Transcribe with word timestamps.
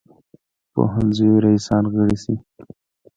پوهنځیو 0.73 1.41
رییسان 1.45 1.83
غړي 1.93 2.17
شي. 2.23 2.35